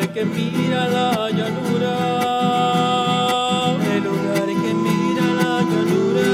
que 0.00 0.24
mira 0.24 0.88
la 0.88 1.30
llanura. 1.30 1.94
El 3.94 4.02
lugar 4.02 4.46
que 4.46 4.74
mira 4.74 5.26
la 5.40 5.60
llanura. 5.60 6.30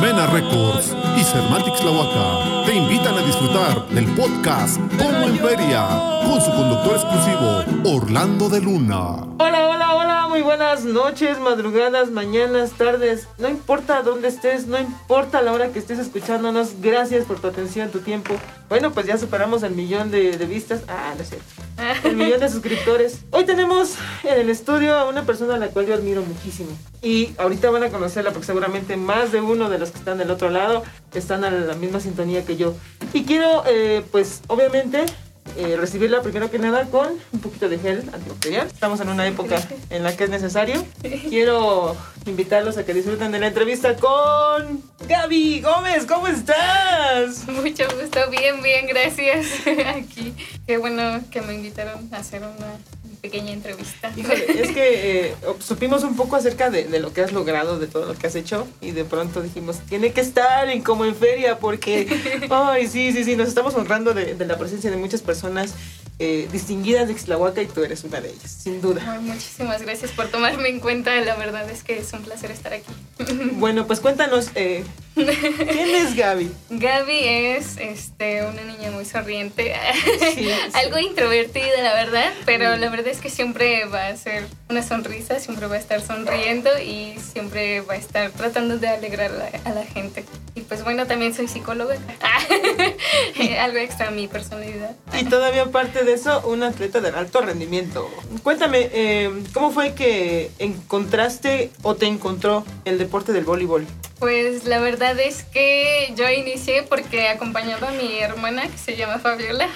Mena 0.00 0.26
Records 0.26 0.94
y 1.16 1.24
Cermatix 1.24 1.80
Tlahuaca 1.80 2.26
te 2.44 2.57
invitan 2.78 3.14
a 3.14 3.22
disfrutar 3.22 3.88
del 3.88 4.06
podcast 4.14 4.78
Como 4.96 5.26
en 5.26 5.36
Feria 5.38 5.84
con 6.24 6.40
su 6.40 6.50
conductor 6.52 6.94
exclusivo 6.94 7.96
Orlando 7.96 8.48
de 8.48 8.60
Luna. 8.60 9.16
Hola, 9.38 9.68
hola, 9.68 9.94
hola, 9.94 9.97
muy 10.38 10.44
buenas 10.44 10.84
noches, 10.84 11.40
madrugadas, 11.40 12.12
mañanas, 12.12 12.70
tardes. 12.70 13.26
No 13.38 13.48
importa 13.48 14.02
dónde 14.02 14.28
estés, 14.28 14.68
no 14.68 14.78
importa 14.78 15.42
la 15.42 15.52
hora 15.52 15.72
que 15.72 15.80
estés 15.80 15.98
escuchándonos. 15.98 16.80
Gracias 16.80 17.24
por 17.24 17.40
tu 17.40 17.48
atención, 17.48 17.90
tu 17.90 17.98
tiempo. 17.98 18.36
Bueno, 18.68 18.92
pues 18.92 19.06
ya 19.06 19.18
superamos 19.18 19.64
el 19.64 19.74
millón 19.74 20.12
de, 20.12 20.36
de 20.36 20.46
vistas. 20.46 20.82
Ah, 20.86 21.12
no 21.16 21.22
es 21.22 21.30
cierto. 21.30 21.46
El 22.08 22.16
millón 22.16 22.38
de 22.38 22.48
suscriptores. 22.48 23.20
Hoy 23.30 23.46
tenemos 23.46 23.94
en 24.24 24.40
el 24.40 24.50
estudio 24.50 24.96
a 24.96 25.08
una 25.08 25.24
persona 25.24 25.54
a 25.54 25.58
la 25.58 25.68
cual 25.68 25.86
yo 25.86 25.94
admiro 25.94 26.22
muchísimo. 26.22 26.70
Y 27.02 27.30
ahorita 27.38 27.70
van 27.70 27.84
a 27.84 27.88
conocerla 27.90 28.32
porque 28.32 28.46
seguramente 28.46 28.96
más 28.96 29.30
de 29.30 29.40
uno 29.40 29.70
de 29.70 29.78
los 29.78 29.90
que 29.90 29.98
están 29.98 30.18
del 30.18 30.30
otro 30.30 30.50
lado 30.50 30.82
están 31.14 31.44
a 31.44 31.50
la 31.50 31.74
misma 31.74 32.00
sintonía 32.00 32.44
que 32.44 32.56
yo. 32.56 32.74
Y 33.12 33.24
quiero, 33.24 33.64
eh, 33.66 34.04
pues, 34.10 34.42
obviamente, 34.48 35.04
eh, 35.58 35.76
recibirla 35.76 36.22
primero 36.22 36.52
que 36.52 36.58
nada 36.60 36.84
con 36.84 37.08
un 37.32 37.40
poquito 37.40 37.68
de 37.68 37.80
gel 37.80 38.08
antibacterial. 38.12 38.68
Estamos 38.68 39.00
en 39.00 39.08
una 39.08 39.26
época 39.26 39.60
en 39.90 40.04
la 40.04 40.16
que 40.16 40.24
es 40.24 40.30
necesario. 40.30 40.86
Quiero 41.28 41.96
invitarlos 42.26 42.78
a 42.78 42.84
que 42.84 42.94
disfruten 42.94 43.32
de 43.32 43.40
la 43.40 43.48
entrevista 43.48 43.96
con 43.96 44.84
Gaby 45.08 45.60
Gómez. 45.60 46.06
¿Cómo 46.06 46.28
estás? 46.28 47.48
Mucho 47.48 47.88
gusto, 48.00 48.30
bien, 48.30 48.62
bien, 48.62 48.86
gracias. 48.86 49.46
Aquí, 49.96 50.32
qué 50.64 50.78
bueno 50.78 51.22
que 51.28 51.42
me 51.42 51.54
invitaron 51.54 52.08
a 52.12 52.18
hacer 52.18 52.42
una 52.42 52.78
pequeña 53.28 53.52
entrevista. 53.52 54.10
Híjole, 54.16 54.62
es 54.62 54.70
que 54.70 55.28
eh, 55.28 55.34
supimos 55.58 56.02
un 56.02 56.16
poco 56.16 56.36
acerca 56.36 56.70
de, 56.70 56.84
de 56.84 56.98
lo 56.98 57.12
que 57.12 57.20
has 57.20 57.32
logrado, 57.32 57.78
de 57.78 57.86
todo 57.86 58.06
lo 58.06 58.14
que 58.14 58.26
has 58.26 58.34
hecho 58.34 58.66
y 58.80 58.92
de 58.92 59.04
pronto 59.04 59.42
dijimos, 59.42 59.80
tiene 59.88 60.12
que 60.12 60.22
estar 60.22 60.68
en 60.70 60.82
como 60.82 61.04
en 61.04 61.14
feria 61.14 61.58
porque, 61.58 62.08
ay, 62.50 62.88
sí, 62.88 63.12
sí, 63.12 63.24
sí, 63.24 63.36
nos 63.36 63.48
estamos 63.48 63.74
honrando 63.74 64.14
de, 64.14 64.34
de 64.34 64.46
la 64.46 64.56
presencia 64.56 64.90
de 64.90 64.96
muchas 64.96 65.20
personas 65.20 65.74
eh, 66.20 66.48
distinguidas 66.50 67.06
de 67.06 67.12
Ixtlahuaca 67.14 67.62
y 67.62 67.66
tú 67.66 67.84
eres 67.84 68.02
una 68.04 68.20
de 68.20 68.30
ellas, 68.30 68.50
sin 68.62 68.80
duda. 68.80 69.02
Ay, 69.06 69.20
muchísimas 69.20 69.82
gracias 69.82 70.10
por 70.12 70.28
tomarme 70.28 70.68
en 70.68 70.80
cuenta, 70.80 71.14
la 71.16 71.36
verdad 71.36 71.68
es 71.70 71.82
que 71.84 71.98
es 71.98 72.12
un 72.12 72.22
placer 72.22 72.50
estar 72.50 72.72
aquí. 72.72 72.92
Bueno, 73.58 73.86
pues 73.86 74.00
cuéntanos, 74.00 74.50
eh, 74.54 74.84
¿quién 75.14 75.94
es 75.94 76.14
Gaby? 76.16 76.50
Gaby 76.70 77.18
es 77.24 77.76
este, 77.78 78.44
una 78.44 78.62
niña 78.62 78.90
muy 78.92 79.04
sonriente, 79.04 79.74
Sí, 80.18 80.34
sí. 80.34 80.50
algo 80.74 80.98
introvertida, 80.98 81.82
la 81.82 81.94
verdad, 81.94 82.32
pero 82.46 82.76
Mm. 82.76 82.80
la 82.80 82.90
verdad 82.90 83.08
es 83.08 83.20
que 83.20 83.30
siempre 83.30 83.84
va 83.86 84.08
a 84.08 84.16
ser 84.16 84.44
una 84.68 84.82
sonrisa, 84.82 85.38
siempre 85.40 85.66
va 85.66 85.76
a 85.76 85.78
estar 85.78 86.00
sonriendo 86.00 86.70
y 86.80 87.16
siempre 87.32 87.80
va 87.82 87.94
a 87.94 87.96
estar 87.96 88.30
tratando 88.32 88.78
de 88.78 88.88
alegrar 88.88 89.30
a 89.32 89.34
la, 89.34 89.50
a 89.70 89.74
la 89.74 89.84
gente. 89.84 90.24
Y 90.54 90.60
pues 90.62 90.84
bueno, 90.84 91.06
también 91.06 91.34
soy 91.34 91.48
psicóloga, 91.48 91.96
algo 93.60 93.78
extra 93.78 94.08
a 94.08 94.10
mi 94.10 94.28
personalidad. 94.28 94.96
Y 95.18 95.24
todavía 95.24 95.62
aparte 95.62 96.04
de 96.04 96.12
eso, 96.12 96.42
un 96.46 96.62
atleta 96.62 97.00
de 97.00 97.08
alto 97.08 97.40
rendimiento. 97.40 98.10
Cuéntame, 98.42 98.88
eh, 98.92 99.30
¿cómo 99.52 99.70
fue 99.70 99.94
que 99.94 100.50
encontraste 100.58 101.70
o 101.82 101.94
te 101.94 102.06
encontró 102.06 102.64
el 102.84 102.98
deporte 102.98 103.32
del 103.32 103.44
voleibol? 103.44 103.86
Pues 104.18 104.64
la 104.64 104.80
verdad 104.80 105.18
es 105.20 105.44
que 105.44 106.12
yo 106.16 106.28
inicié 106.28 106.82
porque 106.82 107.28
acompañaba 107.28 107.90
a 107.90 107.92
mi 107.92 108.18
hermana 108.18 108.66
que 108.66 108.78
se 108.78 108.96
llama 108.96 109.20
Fabiola. 109.20 109.68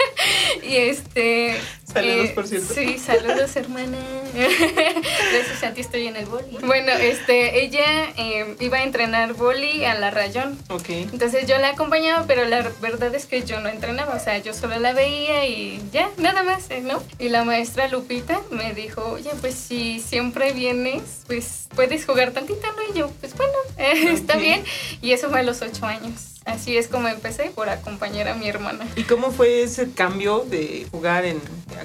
y 0.62 0.76
este. 0.76 1.60
Saludos, 1.96 2.30
por 2.30 2.46
cierto. 2.46 2.74
Sí, 2.74 2.98
saludos, 2.98 3.56
hermana. 3.56 3.98
Gracias 4.34 5.62
a 5.62 5.72
ti 5.72 5.80
estoy 5.80 6.06
en 6.06 6.16
el 6.16 6.26
boli. 6.26 6.58
Bueno, 6.64 6.92
este, 6.92 7.64
ella 7.64 8.12
eh, 8.16 8.54
iba 8.60 8.78
a 8.78 8.82
entrenar 8.82 9.32
boli 9.34 9.84
a 9.84 9.94
la 9.94 10.10
rayón. 10.10 10.58
Ok. 10.68 10.88
Entonces 10.90 11.46
yo 11.46 11.56
la 11.58 11.70
acompañaba, 11.70 12.26
pero 12.26 12.44
la 12.44 12.70
verdad 12.80 13.14
es 13.14 13.26
que 13.26 13.42
yo 13.42 13.60
no 13.60 13.68
entrenaba, 13.68 14.14
o 14.14 14.20
sea, 14.20 14.38
yo 14.38 14.52
solo 14.52 14.78
la 14.78 14.92
veía 14.92 15.46
y 15.46 15.80
ya, 15.92 16.10
nada 16.18 16.42
más, 16.42 16.70
¿eh? 16.70 16.82
¿no? 16.82 17.02
Y 17.18 17.30
la 17.30 17.44
maestra 17.44 17.88
Lupita 17.88 18.42
me 18.50 18.74
dijo, 18.74 19.02
oye, 19.04 19.30
pues 19.40 19.54
si 19.54 20.00
siempre 20.00 20.52
vienes, 20.52 21.02
pues 21.26 21.68
puedes 21.74 22.04
jugar 22.04 22.32
tantito, 22.32 22.66
¿no? 22.72 22.94
Y 22.94 22.98
yo, 22.98 23.10
pues 23.20 23.34
bueno, 23.36 23.54
eh, 23.78 24.10
está 24.12 24.36
bien. 24.36 24.62
Y 25.00 25.12
eso 25.12 25.30
fue 25.30 25.40
a 25.40 25.42
los 25.42 25.62
ocho 25.62 25.86
años. 25.86 26.36
Así 26.46 26.76
es 26.76 26.86
como 26.86 27.08
empecé 27.08 27.50
por 27.50 27.68
acompañar 27.68 28.28
a 28.28 28.34
mi 28.34 28.48
hermana. 28.48 28.86
¿Y 28.94 29.02
cómo 29.02 29.32
fue 29.32 29.62
ese 29.62 29.90
cambio 29.90 30.46
de 30.48 30.86
jugar 30.92 31.24
en, 31.24 31.40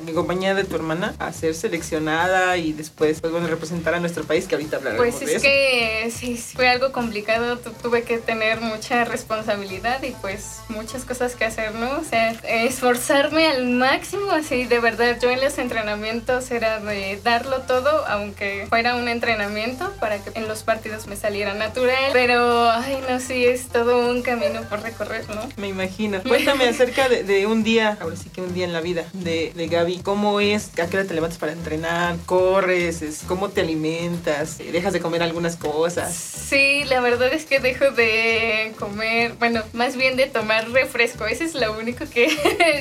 en 0.07 0.13
compañía 0.15 0.53
de 0.55 0.63
tu 0.63 0.75
hermana 0.75 1.13
a 1.19 1.31
ser 1.33 1.53
seleccionada 1.55 2.57
y 2.57 2.73
después, 2.73 3.19
pues 3.21 3.31
bueno, 3.31 3.47
representar 3.47 3.93
a 3.93 3.99
nuestro 3.99 4.23
país, 4.23 4.47
que 4.47 4.55
ahorita 4.55 4.77
hablaremos 4.77 5.05
Pues 5.05 5.19
de 5.19 5.25
es 5.25 5.31
eso? 5.31 5.41
que 5.43 6.11
sí, 6.11 6.37
fue 6.37 6.67
algo 6.69 6.91
complicado, 6.91 7.57
tu- 7.57 7.71
tuve 7.73 8.03
que 8.03 8.17
tener 8.17 8.61
mucha 8.61 9.05
responsabilidad 9.05 10.01
y 10.03 10.11
pues 10.21 10.59
muchas 10.69 11.05
cosas 11.05 11.35
que 11.35 11.45
hacer, 11.45 11.73
¿no? 11.75 11.99
O 11.99 12.03
sea, 12.03 12.31
esforzarme 12.43 13.47
al 13.47 13.65
máximo, 13.67 14.31
así 14.31 14.65
de 14.65 14.79
verdad, 14.79 15.17
yo 15.21 15.29
en 15.29 15.41
los 15.41 15.57
entrenamientos 15.57 16.49
era 16.51 16.79
de 16.79 17.19
darlo 17.23 17.61
todo, 17.61 18.05
aunque 18.07 18.65
fuera 18.69 18.95
un 18.95 19.07
entrenamiento 19.07 19.91
para 19.99 20.17
que 20.23 20.31
en 20.39 20.47
los 20.47 20.63
partidos 20.63 21.07
me 21.07 21.15
saliera 21.15 21.53
natural, 21.53 22.11
pero, 22.13 22.69
ay, 22.71 22.97
no, 23.09 23.19
sí, 23.19 23.45
es 23.45 23.67
todo 23.67 24.09
un 24.09 24.21
camino 24.21 24.61
por 24.69 24.81
recorrer, 24.81 25.27
¿no? 25.29 25.47
Me 25.57 25.67
imagino. 25.67 26.21
Cuéntame 26.23 26.65
acerca 26.69 27.09
de, 27.09 27.23
de 27.23 27.45
un 27.47 27.63
día, 27.63 27.97
ahora 28.01 28.15
sí 28.15 28.29
que 28.29 28.41
un 28.41 28.53
día 28.53 28.65
en 28.65 28.73
la 28.73 28.81
vida 28.81 29.05
de, 29.13 29.51
de 29.55 29.67
¿Cómo 30.03 30.39
es? 30.39 30.69
¿A 30.79 30.87
qué 30.87 30.97
hora 30.97 31.07
te 31.07 31.13
levantas 31.15 31.37
para 31.39 31.51
entrenar? 31.53 32.15
¿Corres? 32.25 33.01
Es- 33.01 33.21
¿Cómo 33.27 33.49
te 33.49 33.61
alimentas? 33.61 34.57
¿Dejas 34.59 34.93
de 34.93 34.99
comer 34.99 35.23
algunas 35.23 35.55
cosas? 35.55 36.13
Sí, 36.13 36.83
la 36.85 36.99
verdad 37.01 37.33
es 37.33 37.45
que 37.45 37.59
dejo 37.59 37.89
de 37.91 38.73
comer, 38.77 39.33
bueno, 39.39 39.63
más 39.73 39.95
bien 39.97 40.17
de 40.17 40.27
tomar 40.27 40.69
refresco. 40.69 41.25
Eso 41.25 41.43
es 41.43 41.55
lo 41.55 41.77
único 41.77 42.05
que 42.09 42.27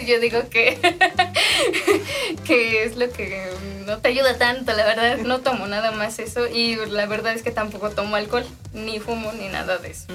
yo 0.06 0.20
digo 0.20 0.48
que, 0.50 0.78
que 2.44 2.84
es 2.84 2.96
lo 2.96 3.10
que 3.10 3.48
no 3.90 3.98
te 3.98 4.08
ayuda 4.08 4.38
tanto, 4.38 4.72
la 4.72 4.84
verdad. 4.84 5.18
No 5.18 5.40
tomo 5.40 5.66
nada 5.66 5.90
más 5.90 6.18
eso 6.18 6.46
y 6.46 6.76
la 6.76 7.06
verdad 7.06 7.34
es 7.34 7.42
que 7.42 7.50
tampoco 7.50 7.90
tomo 7.90 8.16
alcohol, 8.16 8.46
ni 8.72 9.00
fumo, 9.00 9.32
ni 9.32 9.48
nada 9.48 9.78
de 9.78 9.90
eso. 9.90 10.06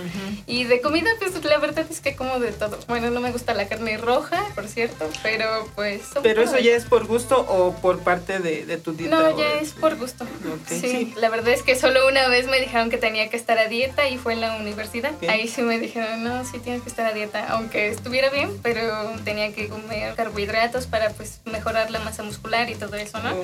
Y 0.47 0.63
de 0.63 0.81
comida, 0.81 1.09
pues 1.19 1.43
la 1.43 1.57
verdad 1.57 1.85
es 1.89 1.99
que 1.99 2.15
como 2.15 2.39
de 2.39 2.51
todo. 2.51 2.79
Bueno, 2.87 3.09
no 3.09 3.19
me 3.19 3.31
gusta 3.31 3.53
la 3.53 3.67
carne 3.67 3.97
roja, 3.97 4.43
por 4.55 4.67
cierto, 4.67 5.09
pero 5.21 5.69
pues... 5.75 6.01
¿Pero 6.23 6.41
eso 6.41 6.57
ya 6.57 6.75
es 6.75 6.85
por 6.85 7.05
gusto 7.05 7.39
o 7.47 7.75
por 7.75 7.99
parte 7.99 8.39
de, 8.39 8.65
de 8.65 8.77
tu 8.77 8.93
dieta? 8.93 9.15
no, 9.15 9.37
ya 9.37 9.59
es 9.59 9.73
por 9.73 9.97
gusto. 9.97 10.25
Sí, 10.67 10.79
sí. 10.79 11.13
la 11.17 11.29
verdad 11.29 11.49
es 11.49 11.63
que 11.63 11.75
solo 11.75 12.07
una 12.07 12.27
vez 12.29 12.47
me 12.47 12.59
dijeron 12.59 12.89
que 12.89 12.97
tenía 12.97 13.29
que 13.29 13.37
estar 13.37 13.57
a 13.57 13.67
dieta 13.67 14.07
y 14.07 14.17
fue 14.17 14.33
en 14.33 14.41
la 14.41 14.55
universidad. 14.55 15.11
Ahí 15.27 15.47
sí 15.47 15.61
me 15.61 15.79
dijeron, 15.79 16.23
no, 16.23 16.45
sí 16.45 16.59
tienes 16.59 16.81
que 16.81 16.89
estar 16.89 17.05
a 17.05 17.13
dieta, 17.13 17.45
aunque 17.49 17.89
estuviera 17.89 18.29
bien, 18.29 18.57
pero 18.63 18.81
tenía 19.25 19.53
que 19.53 19.67
comer 19.67 20.15
carbohidratos 20.15 20.87
para 20.87 21.09
pues 21.09 21.41
mejorar 21.45 21.91
la 21.91 21.99
masa 21.99 22.23
muscular 22.23 22.69
y 22.69 22.75
todo 22.75 22.95
eso, 22.95 23.19
¿no? 23.19 23.35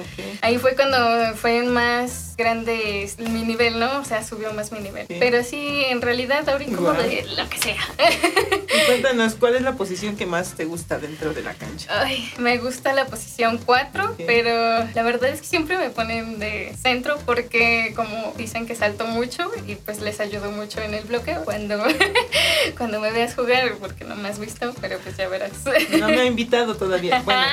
Ahí 0.41 0.57
fue 0.57 0.75
cuando 0.75 1.35
fue 1.35 1.63
más 1.63 2.35
grande 2.37 3.09
mi 3.19 3.43
nivel, 3.43 3.79
¿no? 3.79 3.99
O 3.99 4.05
sea, 4.05 4.23
subió 4.23 4.51
más 4.53 4.71
mi 4.71 4.79
nivel. 4.79 5.05
Pero 5.07 5.43
sí, 5.43 5.83
en 5.89 6.01
realidad 6.01 6.47
ahorita 6.49 6.75
como 6.75 6.93
de 6.93 7.25
lo 7.37 7.47
que 7.49 7.57
sea. 7.59 7.75
Y 8.01 8.85
cuéntanos, 8.87 9.35
¿cuál 9.35 9.55
es 9.55 9.61
la 9.61 9.73
posición 9.73 10.15
que 10.15 10.25
más 10.25 10.53
te 10.55 10.65
gusta 10.65 10.97
dentro 10.97 11.33
de 11.33 11.43
la 11.43 11.53
cancha? 11.53 11.87
Ay, 12.03 12.31
me 12.37 12.57
gusta 12.57 12.93
la 12.93 13.05
posición 13.05 13.59
4, 13.63 14.05
Ok. 14.11 14.21
pero 14.25 14.87
la 14.93 15.03
verdad 15.03 15.29
es 15.29 15.41
que 15.41 15.47
siempre 15.47 15.77
me 15.77 15.89
ponen 15.89 16.39
de 16.39 16.73
centro 16.81 17.17
porque 17.25 17.93
como 17.95 18.33
dicen 18.37 18.65
que 18.65 18.75
salto 18.75 19.05
mucho 19.05 19.51
y 19.67 19.75
pues 19.75 19.99
les 20.01 20.19
ayudo 20.19 20.51
mucho 20.51 20.81
en 20.81 20.93
el 20.95 21.03
bloqueo 21.03 21.43
cuando, 21.43 21.83
cuando 22.77 22.99
me 22.99 23.11
veas 23.11 23.35
jugar, 23.35 23.73
porque 23.79 24.03
no 24.03 24.15
me 24.15 24.29
has 24.29 24.39
visto, 24.39 24.73
pero 24.81 24.97
pues 24.99 25.17
ya 25.17 25.27
verás. 25.27 25.51
No 25.99 26.07
me 26.07 26.21
ha 26.21 26.25
invitado 26.25 26.75
todavía. 26.75 27.21
Bueno, 27.31 27.43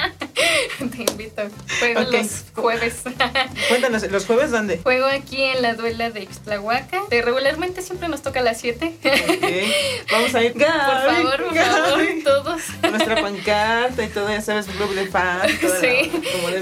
Te 0.78 1.02
invito. 1.10 1.42
Juego 1.78 2.00
los 2.10 2.44
jueves. 2.58 2.96
cuéntanos, 3.68 4.02
¿los 4.10 4.26
jueves 4.26 4.50
dónde? 4.50 4.78
Juego 4.78 5.06
aquí 5.06 5.42
en 5.42 5.62
la 5.62 5.74
duela 5.74 6.10
de 6.10 6.22
Ixtlahuaca. 6.22 7.02
De 7.10 7.22
regularmente 7.22 7.82
siempre 7.82 8.08
nos 8.08 8.22
toca 8.22 8.40
a 8.40 8.42
las 8.42 8.60
7. 8.60 8.94
Ok. 9.04 10.12
Vamos 10.12 10.34
a 10.34 10.42
ir. 10.42 10.52
Por 10.52 10.62
favor, 10.62 11.44
por 11.44 11.54
favor, 11.56 12.00
todos. 12.24 12.62
Nuestra 12.90 13.20
pancarta 13.20 14.02
y 14.04 14.08
todo, 14.08 14.28
ya 14.28 14.40
sabes, 14.40 14.68
un 14.68 14.74
club 14.74 14.94
de 14.94 15.06
la- 15.06 15.48
Sí. 15.80 16.10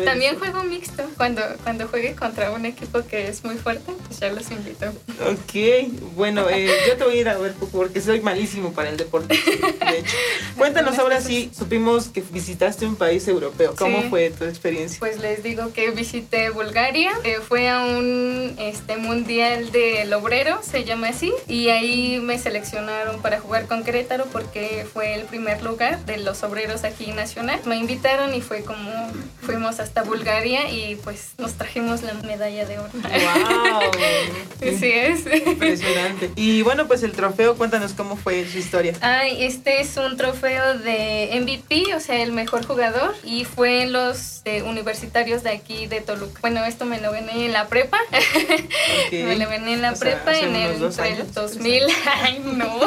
También 0.04 0.38
juego 0.38 0.62
mixto. 0.64 1.04
Cuando, 1.16 1.43
cuando 1.62 1.88
juegue 1.88 2.14
contra 2.14 2.50
un 2.50 2.66
equipo 2.66 3.02
que 3.06 3.28
es 3.28 3.44
muy 3.44 3.56
fuerte, 3.56 3.93
ya 4.21 4.31
los 4.31 4.51
invito. 4.51 4.87
Ok, 5.21 5.91
bueno, 6.15 6.49
eh, 6.51 6.69
yo 6.89 6.97
te 6.97 7.05
voy 7.05 7.19
a 7.19 7.21
ir 7.21 7.29
a 7.29 7.39
ver 7.39 7.55
porque 7.73 8.01
soy 8.01 8.21
malísimo 8.21 8.73
para 8.73 8.89
el 8.91 8.97
deporte. 8.97 9.35
De 9.37 9.99
hecho, 9.99 10.17
cuéntanos 10.57 10.99
ahora 10.99 11.21
sí, 11.21 11.51
supimos 11.57 12.09
que 12.09 12.23
visitaste 12.31 12.87
un 12.87 12.97
país 12.97 13.27
europeo. 13.29 13.75
¿Cómo 13.77 14.03
Sí. 14.03 14.09
fue 14.11 14.31
tu 14.31 14.45
experiencia? 14.45 14.99
Pues 14.99 15.19
les 15.21 15.43
digo 15.43 15.73
que 15.73 15.91
visité 15.91 16.51
Bulgaria, 16.51 17.11
eh, 17.25 17.39
fue 17.47 17.69
a 17.69 17.81
un 17.83 18.55
este, 18.59 18.97
mundial 18.97 19.71
del 19.73 20.13
obrero, 20.13 20.61
se 20.63 20.85
llama 20.85 21.09
así, 21.09 21.33
y 21.49 21.69
ahí 21.69 22.21
me 22.23 22.39
seleccionaron 22.39 23.21
para 23.23 23.41
jugar 23.41 23.67
con 23.67 23.85
Querétaro 23.85 24.27
porque 24.27 24.87
fue 24.93 25.15
el 25.15 25.23
primer 25.25 25.63
lugar 25.63 26.05
de 26.07 26.19
los 26.19 26.43
obreros 26.43 26.85
aquí 26.85 27.13
nacional. 27.13 27.61
Me 27.67 27.77
invitaron 27.77 28.35
y 28.35 28.41
fue 28.41 28.63
como 28.63 28.91
fuimos 29.43 29.79
hasta 29.81 30.03
Bulgaria 30.03 30.69
y 30.71 30.97
pues 30.97 31.31
nos 31.39 31.53
trajimos 31.55 32.03
la 32.03 32.15
medalla 32.15 32.65
de 32.67 32.79
oro. 32.79 32.91
¡Wow! 32.95 33.91
Así 34.61 34.91
es. 34.91 35.25
Impresionante. 35.47 36.31
Y 36.35 36.62
bueno, 36.62 36.87
pues 36.87 37.03
el 37.03 37.12
trofeo, 37.12 37.56
cuéntanos 37.56 37.93
cómo 37.93 38.17
fue 38.17 38.47
su 38.47 38.58
historia. 38.58 38.94
Ay, 39.00 39.44
este 39.44 39.81
es 39.81 39.97
un 39.97 40.17
trofeo 40.17 40.79
de 40.79 41.38
MVP, 41.41 41.94
o 41.94 42.00
sea, 42.00 42.23
el 42.23 42.32
mejor 42.32 42.64
jugador, 42.67 43.14
y 43.23 43.44
fue 43.44 43.82
en 43.82 43.93
los 43.93 44.41
eh, 44.44 44.62
universitarios 44.62 45.43
de 45.43 45.50
aquí 45.50 45.87
de 45.87 46.00
Toluca. 46.00 46.41
Bueno, 46.41 46.64
esto 46.64 46.87
me 46.87 47.00
lo 47.00 47.12
gané 47.12 47.47
en 47.47 47.53
la 47.53 47.69
prepa. 47.69 47.99
Me 49.12 49.37
lo 49.37 49.49
gané 49.49 49.75
en 49.75 49.82
la 49.82 49.93
O 49.93 49.99
prepa 49.99 50.37
en 50.38 50.55
el, 50.55 50.82
años, 51.00 51.35
2000. 51.35 51.82
Ay, 52.23 52.43
no, 52.44 52.79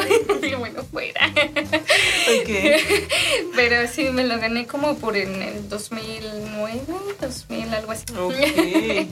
bueno 0.58 0.82
fuera. 0.84 1.26
Ok. 1.28 2.50
Pero 3.60 3.86
sí, 3.88 4.08
me 4.10 4.24
lo 4.24 4.38
gané 4.38 4.66
como 4.66 4.96
por 4.96 5.18
en 5.18 5.42
el 5.42 5.68
2009, 5.68 6.80
2000, 7.20 7.74
algo 7.74 7.92
así. 7.92 8.04
Ok. 8.18 8.34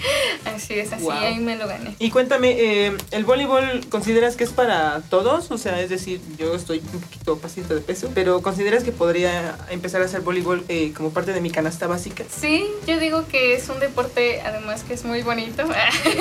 Así 0.55 0.75
es, 0.75 0.93
así, 0.93 1.03
Wow. 1.05 1.13
ahí 1.13 1.39
me 1.39 1.57
lo 1.57 1.69
gané. 1.69 1.95
Y 1.99 2.11
cuéntame, 2.11 2.51
eh, 2.59 2.97
¿el 3.11 3.25
voleibol 3.25 3.87
consideras 3.91 4.35
que 4.37 4.45
es 4.45 4.51
para 4.51 5.03
todos? 5.11 5.51
O 5.51 5.59
sea, 5.59 5.81
es 5.81 5.91
decir, 5.91 6.21
yo 6.37 6.55
estoy 6.55 6.83
un 6.93 7.01
poquito 7.01 7.39
pasito 7.39 7.75
de 7.75 7.81
peso, 7.81 8.11
pero 8.15 8.41
¿consideras 8.43 8.83
que 8.83 8.91
podría 8.91 9.57
empezar 9.71 10.01
a 10.03 10.07
hacer 10.07 10.23
voleibol 10.23 10.65
eh, 10.69 10.93
como 10.97 11.11
parte 11.11 11.33
de 11.33 11.41
mi 11.41 11.51
canasta 11.51 11.87
básica? 11.87 12.25
Sí, 12.29 12.67
yo 12.87 12.99
digo 12.99 13.27
que 13.29 13.55
es 13.55 13.69
un 13.69 13.79
deporte, 13.79 14.41
además 14.41 14.83
que 14.83 14.95
es 14.95 15.05
muy 15.05 15.23
bonito. 15.23 15.65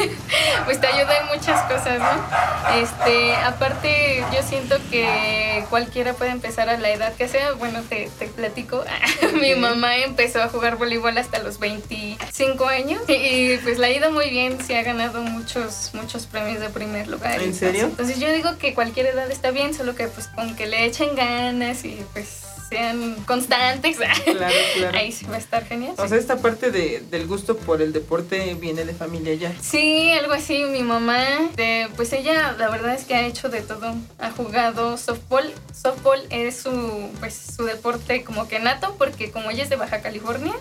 pues 0.66 0.80
te 0.82 0.88
ayuda 0.88 1.18
en 1.20 1.28
muchas 1.28 1.62
cosas, 1.64 2.00
¿no? 2.00 2.78
Este, 2.82 3.34
aparte, 3.36 4.24
yo 4.34 4.44
siento 4.48 4.76
que 4.92 5.64
cualquiera 5.70 6.14
puede 6.14 6.32
empezar 6.32 6.70
a 6.70 6.78
la 6.78 6.92
edad 6.92 7.14
que 7.16 7.28
sea. 7.28 7.54
Bueno, 7.54 7.82
te, 7.88 8.10
te 8.18 8.28
platico. 8.28 8.84
Mi 9.42 9.56
mamá 9.56 9.98
empezó 9.98 10.42
a 10.42 10.50
jugar 10.50 10.78
voleibol 10.78 11.18
hasta 11.18 11.40
los 11.40 11.60
25 11.60 12.66
años 12.66 13.02
y 13.08 13.58
pues 13.58 13.78
la 13.78 13.88
ha 13.88 13.92
ido 13.92 14.12
muy 14.12 14.30
bien. 14.30 14.64
Se 14.64 14.78
ha 14.78 14.84
ganado 14.84 15.22
muchos, 15.22 15.92
muchos 15.94 16.26
premios 16.26 16.60
de 16.60 16.70
primer 16.70 17.08
lugar. 17.08 17.42
¿En 17.42 17.54
serio? 17.54 17.86
Entonces 17.86 18.20
yo 18.20 18.32
digo 18.32 18.58
que 18.58 18.74
cualquier 18.74 19.08
edad 19.08 19.30
está 19.32 19.52
bien, 19.52 19.74
solo 19.74 19.96
que 19.96 20.08
pues 20.08 20.28
con 20.28 20.56
que 20.56 20.68
le 20.68 20.86
echen 20.86 21.16
ganas 21.16 21.86
y 21.86 22.04
pues 22.14 22.44
sean 22.70 23.16
constantes. 23.26 23.98
Claro, 24.38 24.54
claro. 24.76 24.98
Ahí 24.98 25.12
sí 25.12 25.26
va 25.26 25.36
a 25.36 25.40
estar 25.40 25.66
genial. 25.66 25.94
O 25.98 26.08
sea, 26.08 26.18
esta 26.18 26.38
parte 26.38 26.70
de- 26.72 27.02
del 27.10 27.28
gusto 27.28 27.58
por 27.58 27.82
el 27.82 27.94
deporte 27.94 28.56
viene 28.60 28.84
de 28.86 28.94
familia 28.94 29.34
ya. 29.36 29.54
Sí, 29.62 30.12
algo 30.12 30.34
así. 30.34 30.64
Mi 30.66 30.82
mamá, 30.84 31.18
de- 31.56 31.88
pues 31.96 32.14
ella, 32.14 32.54
la 32.58 32.70
verdad 32.70 32.94
es 32.94 33.06
que 33.06 33.16
ha 33.16 33.26
hecho 33.26 33.50
de 33.50 33.62
todo. 33.62 33.96
Ha 34.20 34.32
jugado 34.32 34.98
softball. 34.98 35.52
Softball 35.74 36.22
es 36.30 36.58
su, 36.58 37.10
pues, 37.20 37.36
su 37.56 37.64
deporte 37.66 38.24
como 38.24 38.48
que 38.48 38.60
nato, 38.60 38.96
porque 38.98 39.32
como 39.32 39.50
ella 39.52 39.64
es 39.64 39.70
de 39.70 39.76
Baja 39.76 40.02
California, 40.02 40.54